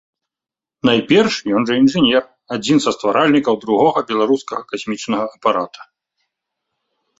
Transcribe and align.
Найперш, 0.89 1.35
ён 1.59 1.67
жа 1.71 1.77
інжынер, 1.81 2.23
адзін 2.57 2.77
са 2.87 2.91
стваральнікаў 2.97 3.61
другога 3.67 3.99
беларускага 4.09 4.61
касмічнага 4.75 5.25
апарата. 5.37 5.81